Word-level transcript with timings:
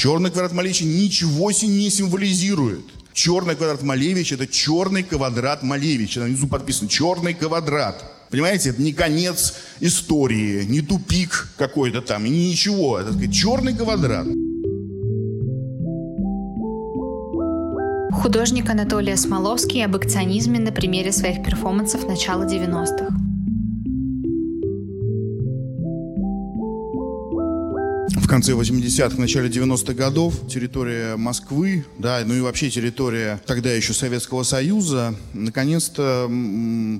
Черный 0.00 0.30
квадрат 0.30 0.52
Малевича 0.52 0.84
ничего 0.84 1.50
не 1.50 1.90
символизирует. 1.90 2.84
Черный 3.12 3.56
квадрат 3.56 3.82
Малевича– 3.82 4.34
это 4.36 4.46
черный 4.46 5.02
квадрат 5.02 5.64
Малевича. 5.64 6.20
Внизу 6.20 6.46
подписано 6.46 6.88
«черный 6.88 7.34
квадрат». 7.34 8.04
Понимаете, 8.30 8.70
это 8.70 8.80
не 8.80 8.92
конец 8.92 9.54
истории, 9.80 10.62
не 10.62 10.82
тупик 10.82 11.48
какой-то 11.58 12.00
там, 12.00 12.26
ничего. 12.26 13.00
Это 13.00 13.12
сказать, 13.12 13.34
черный 13.34 13.74
квадрат. 13.74 14.28
Художник 18.22 18.70
Анатолий 18.70 19.16
Смоловский 19.16 19.84
об 19.84 19.96
акционизме 19.96 20.60
на 20.60 20.70
примере 20.70 21.10
своих 21.10 21.42
перформансов 21.44 22.06
начала 22.06 22.44
90-х. 22.44 23.27
В 28.28 28.30
конце 28.30 28.52
80-х, 28.52 29.16
начале 29.16 29.48
90-х 29.48 29.94
годов 29.94 30.34
территория 30.50 31.16
Москвы, 31.16 31.86
да, 31.98 32.20
ну 32.26 32.34
и 32.34 32.42
вообще 32.42 32.68
территория 32.68 33.40
тогда 33.46 33.72
еще 33.72 33.94
Советского 33.94 34.42
Союза, 34.42 35.14
наконец-то 35.32 36.30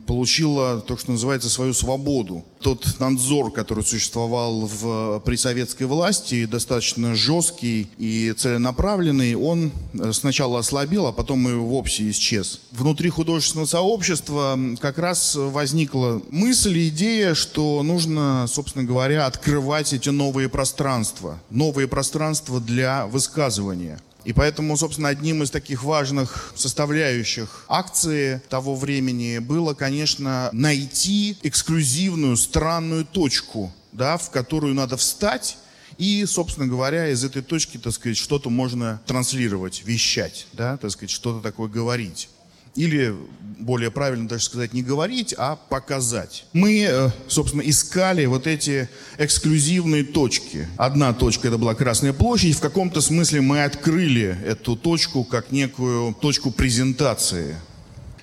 получила 0.06 0.80
то, 0.80 0.96
что 0.96 1.12
называется, 1.12 1.50
свою 1.50 1.74
свободу. 1.74 2.46
Тот 2.62 2.98
надзор, 2.98 3.52
который 3.52 3.84
существовал 3.84 4.66
в, 4.66 5.20
при 5.20 5.36
советской 5.36 5.84
власти, 5.84 6.46
достаточно 6.46 7.14
жесткий 7.14 7.88
и 7.98 8.33
целенаправленный, 8.33 9.34
он 9.34 9.70
э, 9.92 10.12
сначала 10.14 10.60
ослабел, 10.60 11.08
а 11.08 11.12
потом 11.12 11.47
и 11.47 11.52
вовсе 11.52 12.08
исчез. 12.10 12.60
Внутри 12.72 13.10
художественного 13.10 13.66
сообщества 13.66 14.58
как 14.80 14.97
раз 14.97 15.36
возникла 15.36 16.22
мысль, 16.30 16.88
идея, 16.88 17.34
что 17.34 17.83
нужно, 17.83 18.47
собственно 18.48 18.84
говоря, 18.84 19.27
открывать 19.27 19.92
эти 19.92 20.08
новые 20.08 20.48
пространства 20.48 21.17
пространства, 21.18 21.40
новые 21.50 21.88
пространства 21.88 22.60
для 22.60 23.06
высказывания. 23.06 23.98
И 24.24 24.32
поэтому, 24.32 24.77
собственно, 24.77 25.08
одним 25.08 25.42
из 25.42 25.50
таких 25.50 25.84
важных 25.84 26.52
составляющих 26.56 27.64
акции 27.69 28.42
того 28.48 28.75
времени 28.75 29.38
было, 29.38 29.75
конечно, 29.75 30.50
найти 30.52 31.36
эксклюзивную, 31.42 32.36
странную 32.36 33.05
точку, 33.05 33.72
да, 33.92 34.16
в 34.16 34.30
которую 34.30 34.75
надо 34.75 34.97
встать 34.97 35.56
и, 35.98 36.25
собственно 36.27 36.66
говоря, 36.66 37.08
из 37.08 37.25
этой 37.25 37.42
точки, 37.42 37.78
так 37.78 37.92
сказать, 37.92 38.16
что-то 38.16 38.50
можно 38.50 39.00
транслировать, 39.06 39.82
вещать, 39.84 40.47
да, 40.53 40.77
так 40.77 40.91
сказать, 40.91 41.10
что-то 41.10 41.41
такое 41.41 41.69
говорить. 41.69 42.28
Или, 42.74 43.14
более 43.58 43.91
правильно 43.91 44.28
даже 44.28 44.44
сказать, 44.44 44.72
не 44.72 44.83
говорить, 44.83 45.34
а 45.36 45.56
показать. 45.56 46.44
Мы, 46.52 46.86
э, 46.88 47.10
собственно, 47.27 47.62
искали 47.62 48.27
вот 48.27 48.47
эти 48.47 48.88
эксклюзивные 49.19 50.05
точки. 50.05 50.69
Одна 50.77 51.12
точка 51.12 51.48
это 51.48 51.58
была 51.58 51.75
Красная 51.75 52.12
площадь. 52.12 52.56
В 52.56 52.60
каком-то 52.60 53.00
смысле 53.00 53.41
мы 53.41 53.64
открыли 53.64 54.38
эту 54.44 54.77
точку 54.77 55.25
как 55.25 55.50
некую 55.52 56.14
точку 56.14 56.50
презентации. 56.50 57.56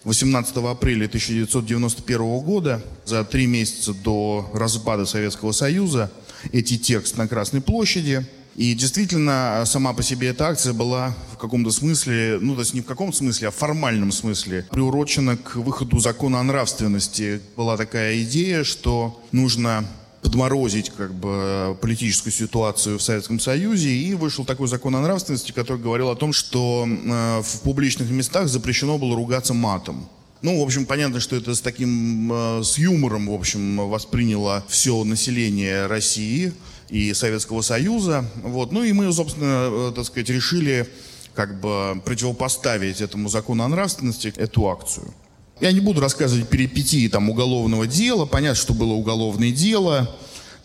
18 0.03 0.57
апреля 0.57 1.05
1991 1.05 2.39
года, 2.41 2.81
за 3.05 3.23
три 3.23 3.47
месяца 3.47 3.93
до 3.93 4.49
распада 4.53 5.05
Советского 5.05 5.51
Союза, 5.51 6.11
эти 6.51 6.77
тексты 6.77 7.17
на 7.17 7.27
Красной 7.27 7.61
площади– 7.61 8.25
и 8.55 8.73
действительно, 8.73 9.63
сама 9.65 9.91
по 9.93 10.01
себе 10.01 10.29
эта 10.29 10.47
акция 10.47 10.71
была 10.71 11.13
в 11.33 11.37
каком-то 11.37 11.71
смысле, 11.71 12.39
ну, 12.39 12.55
то 12.55 12.61
есть 12.61 12.73
не 12.73 12.79
в 12.79 12.85
каком 12.85 13.11
смысле, 13.11 13.49
а 13.49 13.51
в 13.51 13.55
формальном 13.55 14.13
смысле, 14.13 14.65
приурочена 14.71 15.35
к 15.35 15.57
выходу 15.57 15.99
закона 15.99 16.39
о 16.39 16.43
нравственности. 16.43 17.41
Была 17.57 17.75
такая 17.75 18.21
идея, 18.23 18.63
что 18.63 19.21
нужно 19.33 19.85
подморозить 20.21 20.89
как 20.89 21.13
бы 21.13 21.77
политическую 21.81 22.31
ситуацию 22.31 22.97
в 22.97 23.01
Советском 23.01 23.39
Союзе, 23.39 23.89
и 23.89 24.13
вышел 24.13 24.45
такой 24.45 24.69
закон 24.69 24.95
о 24.95 25.01
нравственности, 25.01 25.51
который 25.51 25.81
говорил 25.81 26.09
о 26.09 26.15
том, 26.15 26.31
что 26.31 26.87
э, 26.87 27.41
в 27.43 27.61
публичных 27.61 28.09
местах 28.09 28.47
запрещено 28.47 28.97
было 28.97 29.15
ругаться 29.15 29.53
матом. 29.53 30.07
Ну, 30.41 30.59
в 30.59 30.63
общем, 30.63 30.85
понятно, 30.85 31.19
что 31.19 31.35
это 31.35 31.53
с 31.53 31.61
таким, 31.61 32.31
э, 32.31 32.63
с 32.63 32.77
юмором, 32.77 33.27
в 33.27 33.33
общем, 33.33 33.89
восприняло 33.89 34.63
все 34.67 35.03
население 35.03 35.85
России 35.87 36.53
и 36.89 37.13
Советского 37.13 37.61
Союза. 37.61 38.25
Вот. 38.43 38.71
Ну 38.71 38.83
и 38.83 38.93
мы, 38.93 39.11
собственно, 39.11 39.89
э, 39.89 39.93
так 39.95 40.05
сказать, 40.05 40.29
решили 40.29 40.87
как 41.33 41.59
бы 41.59 42.01
противопоставить 42.05 43.01
этому 43.01 43.29
закону 43.29 43.63
о 43.63 43.67
нравственности 43.67 44.33
эту 44.37 44.67
акцию. 44.69 45.13
Я 45.61 45.71
не 45.71 45.79
буду 45.79 46.01
рассказывать 46.01 46.49
перипетии 46.49 47.07
там 47.07 47.29
уголовного 47.29 47.87
дела. 47.87 48.25
Понятно, 48.25 48.55
что 48.55 48.73
было 48.73 48.93
уголовное 48.93 49.51
дело. 49.51 50.13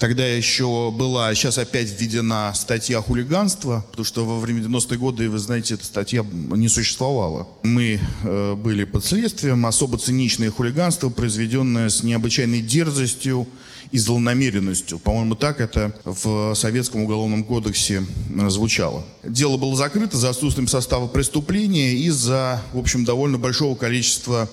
Тогда 0.00 0.26
еще 0.26 0.91
была, 0.91 1.34
сейчас 1.34 1.58
опять 1.58 1.91
введена 1.91 2.52
статья 2.54 3.02
хулиганства, 3.02 3.84
потому 3.91 4.06
что 4.06 4.25
во 4.25 4.41
время 4.41 4.62
90-е 4.62 4.98
годы, 4.98 5.28
вы 5.28 5.38
знаете, 5.38 5.75
эта 5.75 5.84
статья 5.84 6.25
не 6.32 6.69
существовала. 6.69 7.47
Мы 7.64 8.00
э, 8.22 8.54
были 8.54 8.84
под 8.84 9.04
следствием, 9.04 9.66
особо 9.66 9.98
циничное 9.98 10.50
хулиганство, 10.50 11.10
произведенное 11.10 11.91
с 11.91 12.02
необычайной 12.02 12.62
дерзостью, 12.62 13.47
и 13.93 13.99
злонамеренностью. 13.99 14.99
По-моему, 14.99 15.34
так 15.34 15.61
это 15.61 15.93
в 16.05 16.55
Советском 16.55 17.03
уголовном 17.03 17.45
кодексе 17.45 18.05
э, 18.39 18.51
звучало. 18.51 19.05
Дело 19.25 19.56
было 19.56 19.75
закрыто 19.77 20.17
за 20.17 20.31
отсутствием 20.31 20.69
состава 20.69 21.09
преступления 21.09 21.93
и 21.95 22.11
за, 22.11 22.62
в 22.73 22.79
общем, 22.79 23.05
довольно 23.05 23.39
большого 23.39 23.75
количества 23.75 24.49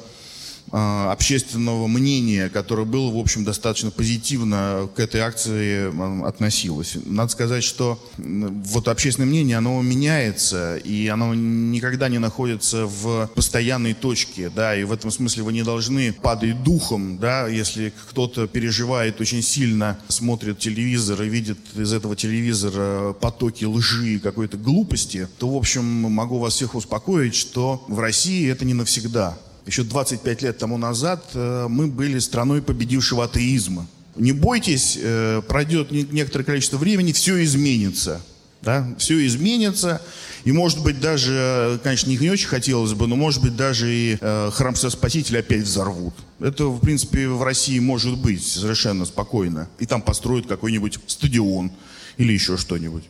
общественного 0.72 1.88
мнения, 1.88 2.50
которое 2.50 2.85
было, 2.85 3.11
в 3.11 3.17
общем, 3.17 3.44
достаточно 3.44 3.91
позитивно 3.91 4.89
к 4.95 5.00
этой 5.00 5.22
акции 5.22 5.88
относилось. 6.28 6.97
Надо 7.05 7.31
сказать, 7.31 7.63
что 7.63 8.03
вот 8.17 8.88
общественное 8.88 9.28
мнение, 9.28 9.57
оно 9.57 9.81
меняется, 9.81 10.78
и 10.78 11.07
оно 11.07 11.33
никогда 11.33 12.09
не 12.09 12.19
находится 12.19 12.85
в 12.85 13.29
постоянной 13.35 13.94
точке, 13.94 14.50
да, 14.50 14.75
и 14.75 14.83
в 14.83 14.91
этом 14.91 15.11
смысле 15.11 15.44
вы 15.44 15.53
не 15.53 15.63
должны 15.63 16.13
падать 16.13 16.63
духом, 16.63 17.17
да, 17.17 17.47
если 17.47 17.94
кто-то 18.09 18.47
переживает 18.47 19.22
очень 19.22 19.41
сильно, 19.41 19.97
смотрит 20.07 20.59
телевизор 20.59 21.22
и 21.22 21.29
видит 21.29 21.59
из 21.75 21.94
этого 21.94 22.16
телевизора 22.16 23.13
потоки 23.13 23.66
лжи 23.66 24.16
и 24.16 24.19
какой-то 24.19 24.57
глупости, 24.57 25.28
то, 25.38 25.49
в 25.49 25.55
общем, 25.55 25.85
могу 25.85 26.39
вас 26.39 26.53
всех 26.53 26.75
успокоить, 26.75 27.35
что 27.35 27.85
в 27.88 27.99
России 27.99 28.49
это 28.49 28.66
не 28.66 28.73
навсегда 28.73 29.38
еще 29.67 29.83
25 29.83 30.41
лет 30.41 30.57
тому 30.57 30.78
назад 30.78 31.23
э, 31.33 31.67
мы 31.69 31.88
были 31.88 32.19
страной 32.19 32.61
победившего 32.61 33.25
атеизма. 33.25 33.85
Не 34.16 34.31
бойтесь, 34.31 34.97
э, 35.00 35.41
пройдет 35.47 35.91
некоторое 35.91 36.45
количество 36.45 36.78
времени, 36.78 37.11
все 37.11 37.44
изменится. 37.44 38.22
Да? 38.61 38.88
Все 38.97 39.25
изменится. 39.28 40.01
И, 40.44 40.51
может 40.51 40.81
быть, 40.81 41.00
даже, 41.00 41.79
конечно, 41.83 42.09
не 42.09 42.29
очень 42.29 42.47
хотелось 42.47 42.94
бы, 42.94 43.07
но, 43.07 43.16
может 43.16 43.41
быть, 43.41 43.55
даже 43.55 43.94
и 43.94 44.17
э, 44.19 44.50
храм 44.53 44.75
Спасителя 44.75 45.39
опять 45.39 45.63
взорвут. 45.63 46.16
Это, 46.39 46.66
в 46.66 46.79
принципе, 46.79 47.28
в 47.28 47.44
России 47.44 47.79
может 47.79 48.17
быть 48.17 48.45
совершенно 48.45 49.05
спокойно. 49.05 49.67
И 49.79 49.85
там 49.85 50.01
построят 50.01 50.47
какой-нибудь 50.47 50.99
стадион 51.05 51.72
или 52.17 52.34
еще 52.34 52.57
что-нибудь. 52.57 53.03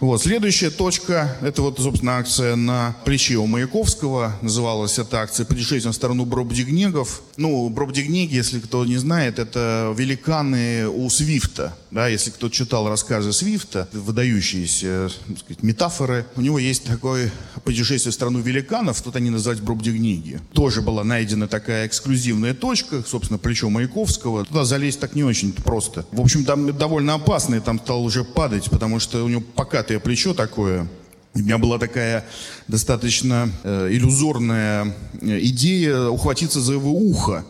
Вот. 0.00 0.22
Следующая 0.22 0.70
точка, 0.70 1.36
это 1.40 1.60
вот, 1.62 1.80
собственно, 1.80 2.18
акция 2.18 2.54
на 2.54 2.94
плече 3.04 3.36
у 3.36 3.46
Маяковского. 3.46 4.32
Называлась 4.42 4.96
эта 4.98 5.22
акция 5.22 5.44
«Путешествие 5.44 5.90
в 5.90 5.94
сторону 5.94 6.24
Бробдигнегов». 6.24 7.22
Ну, 7.36 7.68
Бробдигнеги, 7.68 8.34
если 8.34 8.60
кто 8.60 8.84
не 8.84 8.96
знает, 8.96 9.40
это 9.40 9.92
великаны 9.96 10.88
у 10.88 11.10
Свифта. 11.10 11.76
Да, 11.90 12.06
если 12.06 12.30
кто 12.30 12.48
читал 12.48 12.88
рассказы 12.88 13.32
Свифта, 13.32 13.88
выдающиеся 13.92 15.10
сказать, 15.38 15.62
метафоры, 15.62 16.26
у 16.36 16.42
него 16.42 16.58
есть 16.58 16.84
такое 16.84 17.32
путешествие 17.64 18.12
в 18.12 18.14
страну 18.14 18.40
великанов, 18.40 19.00
тут 19.02 19.16
они 19.16 19.30
называют 19.30 19.62
Бробдигнеги. 19.62 20.40
Тоже 20.52 20.80
была 20.80 21.02
найдена 21.02 21.48
такая 21.48 21.86
эксклюзивная 21.86 22.54
точка, 22.54 23.02
собственно, 23.04 23.38
плечо 23.38 23.68
Маяковского. 23.68 24.44
Туда 24.44 24.64
залезть 24.64 25.00
так 25.00 25.16
не 25.16 25.24
очень 25.24 25.52
просто. 25.52 26.06
В 26.12 26.20
общем, 26.20 26.44
там 26.44 26.76
довольно 26.76 27.14
опасно, 27.14 27.56
и 27.56 27.60
там 27.60 27.80
стал 27.80 28.04
уже 28.04 28.22
падать, 28.22 28.70
потому 28.70 29.00
что 29.00 29.24
у 29.24 29.28
него 29.28 29.40
пока 29.40 29.82
покатое 29.88 30.00
плечо 30.00 30.34
такое. 30.34 30.86
У 31.34 31.38
меня 31.38 31.56
была 31.56 31.78
такая 31.78 32.24
достаточно 32.68 33.50
э, 33.62 33.88
иллюзорная 33.90 34.94
э, 35.20 35.38
идея 35.40 36.08
ухватиться 36.08 36.60
за 36.60 36.74
его 36.74 36.92
ухо, 36.92 37.44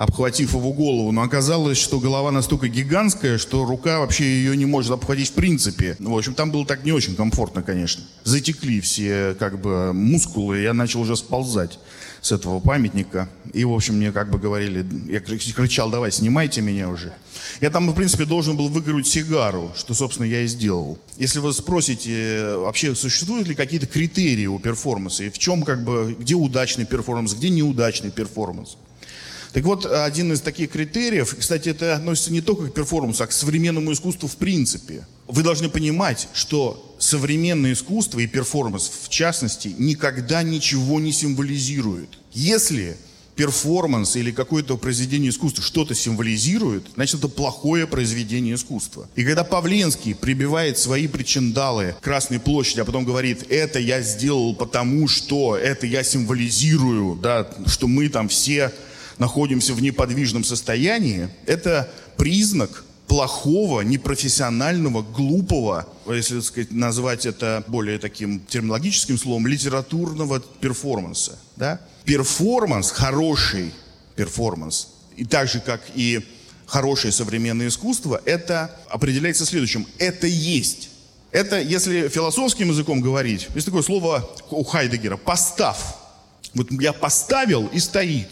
обхватив 0.00 0.54
его 0.54 0.72
голову. 0.72 1.12
Но 1.12 1.20
оказалось, 1.20 1.76
что 1.76 2.00
голова 2.00 2.30
настолько 2.30 2.68
гигантская, 2.68 3.36
что 3.36 3.66
рука 3.66 4.00
вообще 4.00 4.24
ее 4.24 4.56
не 4.56 4.64
может 4.64 4.92
обхватить 4.92 5.28
в 5.28 5.34
принципе. 5.34 5.94
В 5.98 6.16
общем, 6.16 6.32
там 6.32 6.50
было 6.50 6.64
так 6.64 6.84
не 6.84 6.92
очень 6.92 7.14
комфортно, 7.14 7.62
конечно. 7.62 8.02
Затекли 8.24 8.80
все 8.80 9.36
как 9.38 9.60
бы 9.60 9.92
мускулы, 9.92 10.60
и 10.60 10.62
я 10.62 10.72
начал 10.72 11.02
уже 11.02 11.16
сползать 11.16 11.78
с 12.22 12.32
этого 12.32 12.60
памятника. 12.60 13.28
И, 13.52 13.62
в 13.66 13.74
общем, 13.74 13.96
мне 13.96 14.10
как 14.10 14.30
бы 14.30 14.38
говорили, 14.38 14.86
я 15.06 15.20
кричал, 15.20 15.90
давай, 15.90 16.10
снимайте 16.10 16.62
меня 16.62 16.88
уже. 16.88 17.12
Я 17.60 17.68
там, 17.68 17.90
в 17.90 17.94
принципе, 17.94 18.24
должен 18.24 18.56
был 18.56 18.68
выиграть 18.68 19.06
сигару, 19.06 19.70
что, 19.76 19.92
собственно, 19.92 20.24
я 20.24 20.40
и 20.40 20.46
сделал. 20.46 20.98
Если 21.18 21.40
вы 21.40 21.52
спросите, 21.52 22.54
вообще 22.56 22.94
существуют 22.94 23.48
ли 23.48 23.54
какие-то 23.54 23.86
критерии 23.86 24.46
у 24.46 24.58
перформанса, 24.58 25.24
и 25.24 25.30
в 25.30 25.38
чем, 25.38 25.62
как 25.62 25.84
бы, 25.84 26.16
где 26.18 26.36
удачный 26.36 26.86
перформанс, 26.86 27.34
где 27.34 27.50
неудачный 27.50 28.10
перформанс, 28.10 28.78
Так 29.52 29.64
вот, 29.64 29.86
один 29.86 30.32
из 30.32 30.40
таких 30.40 30.70
критериев, 30.70 31.34
кстати, 31.38 31.70
это 31.70 31.96
относится 31.96 32.32
не 32.32 32.40
только 32.40 32.68
к 32.68 32.74
перформансу, 32.74 33.24
а 33.24 33.26
к 33.26 33.32
современному 33.32 33.92
искусству 33.92 34.28
в 34.28 34.36
принципе. 34.36 35.06
Вы 35.26 35.42
должны 35.42 35.68
понимать, 35.68 36.28
что 36.32 36.96
современное 36.98 37.72
искусство 37.72 38.20
и 38.20 38.26
перформанс 38.26 38.90
в 39.02 39.08
частности 39.08 39.74
никогда 39.78 40.42
ничего 40.42 41.00
не 41.00 41.12
символизирует. 41.12 42.10
Если 42.32 42.96
перформанс 43.40 44.16
или 44.16 44.32
какое-то 44.32 44.76
произведение 44.76 45.30
искусства 45.30 45.64
что-то 45.64 45.94
символизирует, 45.94 46.88
значит, 46.94 47.20
это 47.20 47.28
плохое 47.28 47.86
произведение 47.86 48.54
искусства. 48.54 49.08
И 49.16 49.24
когда 49.24 49.44
Павленский 49.44 50.14
прибивает 50.14 50.78
свои 50.78 51.06
причиндалы 51.06 51.94
Красной 52.02 52.38
площади, 52.38 52.80
а 52.80 52.84
потом 52.84 53.04
говорит, 53.04 53.50
это 53.50 53.78
я 53.78 54.02
сделал 54.02 54.54
потому, 54.54 55.08
что 55.08 55.56
это 55.56 55.86
я 55.86 56.02
символизирую, 56.02 57.16
да, 57.16 57.48
что 57.66 57.88
мы 57.88 58.10
там 58.10 58.28
все 58.28 58.72
находимся 59.20 59.74
в 59.74 59.82
неподвижном 59.82 60.42
состоянии, 60.42 61.28
это 61.46 61.88
признак 62.16 62.84
плохого, 63.06 63.82
непрофессионального, 63.82 65.02
глупого, 65.02 65.86
если 66.06 66.36
так 66.36 66.44
сказать, 66.44 66.72
назвать 66.72 67.26
это 67.26 67.62
более 67.66 67.98
таким 67.98 68.40
терминологическим 68.40 69.18
словом, 69.18 69.46
литературного 69.46 70.40
перформанса. 70.40 71.38
Да? 71.56 71.80
Перформанс, 72.04 72.90
хороший 72.90 73.72
перформанс, 74.16 74.88
и 75.16 75.24
так 75.24 75.48
же, 75.48 75.60
как 75.60 75.82
и 75.94 76.24
хорошее 76.66 77.12
современное 77.12 77.68
искусство, 77.68 78.22
это 78.24 78.74
определяется 78.88 79.44
следующим. 79.44 79.86
Это 79.98 80.26
есть. 80.26 80.88
Это, 81.30 81.60
если 81.60 82.08
философским 82.08 82.70
языком 82.70 83.00
говорить, 83.00 83.48
есть 83.54 83.66
такое 83.66 83.82
слово 83.82 84.28
у 84.50 84.64
Хайдегера 84.64 85.16
«постав». 85.16 85.96
Вот 86.54 86.70
я 86.72 86.92
поставил 86.92 87.66
и 87.66 87.78
стоит. 87.78 88.28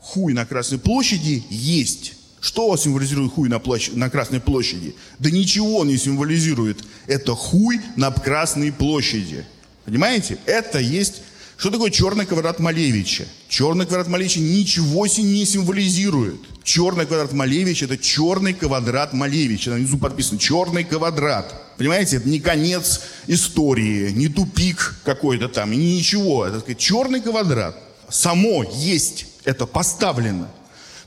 Хуй 0.00 0.32
на 0.32 0.46
Красной 0.46 0.78
площади 0.78 1.44
есть. 1.50 2.14
Что 2.40 2.74
символизирует 2.76 3.32
хуй 3.32 3.48
на, 3.48 3.58
площадь, 3.58 3.96
на 3.96 4.08
Красной 4.08 4.40
площади? 4.40 4.94
Да 5.18 5.30
ничего 5.30 5.84
не 5.84 5.98
символизирует. 5.98 6.82
Это 7.06 7.34
хуй 7.34 7.80
на 7.96 8.10
Красной 8.10 8.72
площади. 8.72 9.44
Понимаете? 9.84 10.38
Это 10.46 10.78
есть... 10.78 11.22
Что 11.58 11.70
такое 11.70 11.90
черный 11.90 12.24
квадрат 12.24 12.58
Малевича? 12.58 13.26
Черный 13.46 13.84
квадрат 13.84 14.08
Малевича 14.08 14.40
ничего 14.40 15.06
не 15.06 15.44
символизирует. 15.44 16.40
Черный 16.64 17.04
квадрат 17.04 17.34
Малевича– 17.34 17.84
это 17.86 17.98
черный 17.98 18.54
квадрат 18.54 19.12
Малевича. 19.12 19.72
Внизу 19.72 19.98
подписано 19.98 20.38
«черный 20.38 20.84
квадрат». 20.84 21.76
Понимаете, 21.76 22.16
это 22.16 22.28
не 22.30 22.40
конец 22.40 23.02
истории, 23.26 24.10
не 24.12 24.28
тупик 24.28 24.96
какой-то 25.04 25.48
там, 25.48 25.72
ничего. 25.72 26.46
Это 26.46 26.60
сказать, 26.60 26.78
черный 26.78 27.20
квадрат. 27.20 27.76
Само 28.08 28.64
есть, 28.76 29.26
это 29.44 29.66
поставлено. 29.66 30.48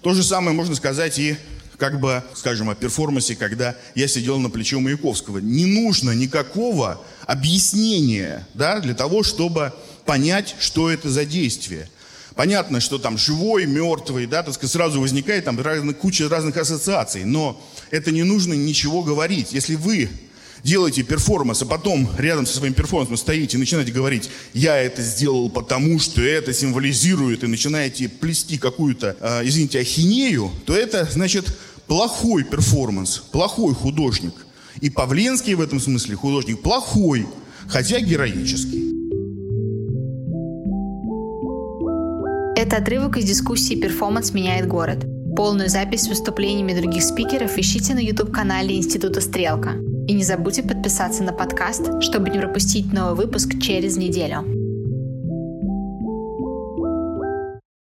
То 0.02 0.14
же 0.14 0.24
самое 0.24 0.56
можно 0.56 0.76
сказать 0.76 1.18
и 1.20 1.38
как 1.78 2.00
бы, 2.00 2.24
скажем, 2.36 2.70
о 2.70 2.76
перформансе, 2.76 3.36
когда 3.36 3.76
я 3.96 4.08
сидел 4.08 4.40
на 4.40 4.50
плече 4.50 4.78
Маяковского. 4.78 5.40
Не 5.40 5.66
нужно 5.66 6.12
никакого 6.12 7.04
объяснения 7.26 8.48
да, 8.54 8.80
для 8.80 8.94
того, 8.94 9.24
чтобы 9.24 9.74
понять, 10.06 10.56
что 10.60 10.90
это 10.90 11.10
за 11.10 11.26
действие. 11.26 11.90
Понятно, 12.36 12.80
что 12.80 12.98
там 12.98 13.18
живой, 13.18 13.66
мертвый, 13.66 14.26
да, 14.26 14.44
так 14.44 14.56
сказать, 14.56 14.72
сразу 14.72 15.00
возникает 15.00 15.46
там 15.46 15.58
куча 15.94 16.28
разных 16.28 16.58
ассоциаций, 16.58 17.26
но 17.26 17.62
это 17.92 18.12
не 18.12 18.24
нужно 18.24 18.54
ничего 18.54 19.04
говорить. 19.04 19.54
Если 19.54 19.76
вы 19.76 20.10
делаете 20.64 21.04
перформанс, 21.04 21.62
а 21.62 21.66
потом 21.66 22.10
рядом 22.18 22.46
со 22.46 22.58
своим 22.58 22.74
перформансом 22.74 23.18
стоите 23.18 23.58
и 23.58 23.60
начинаете 23.60 23.92
говорить, 23.92 24.30
я 24.54 24.78
это 24.78 25.02
сделал 25.02 25.50
потому, 25.50 26.00
что 26.00 26.22
это 26.22 26.54
символизирует, 26.54 27.44
и 27.44 27.48
начинаете 27.48 28.10
плести 28.10 28.58
какую-то, 28.58 29.16
э, 29.20 29.42
извините, 29.44 29.80
ахинею, 29.80 30.52
то 30.66 30.74
это, 30.74 31.08
значит, 31.12 31.46
плохой 31.88 32.44
перформанс, 32.44 33.18
плохой 33.32 33.74
художник. 33.74 34.34
И 34.82 34.90
Павленский 34.90 35.54
в 35.54 35.62
этом 35.62 35.80
смысле 35.80 36.16
художник 36.16 36.62
плохой, 36.62 37.28
хотя 37.68 38.00
героический. 38.00 38.92
Это 42.56 42.78
отрывок 42.78 43.18
из 43.18 43.26
дискуссии 43.26 43.76
«Перформанс 43.76 44.32
меняет 44.32 44.68
город». 44.68 45.06
Полную 45.36 45.68
запись 45.68 46.04
с 46.04 46.08
выступлениями 46.08 46.80
других 46.80 47.04
спикеров 47.04 47.58
ищите 47.58 47.94
на 47.94 48.00
YouTube-канале 48.00 48.78
Института 48.78 49.20
«Стрелка». 49.20 49.93
И 50.08 50.14
не 50.14 50.24
забудьте 50.24 50.64
подписаться 50.64 51.24
на 51.24 51.34
подкаст, 51.34 52.02
чтобы 52.02 52.30
не 52.30 52.40
пропустить 52.40 52.92
новый 52.92 53.16
выпуск 53.16 53.60
через 53.62 53.98
неделю. 53.98 54.63